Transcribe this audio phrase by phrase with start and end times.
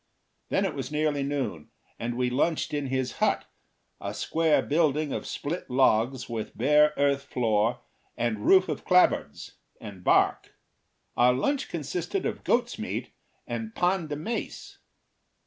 [0.49, 1.69] Then it was nearly noon,
[1.99, 3.45] and we lunched in his hut,
[3.99, 7.81] a square building of split logs, with bare earth floor,
[8.17, 10.55] and roof of clap boards and bark.
[11.15, 13.11] Our lunch consisted of goat's meat
[13.45, 14.79] and pan de mais.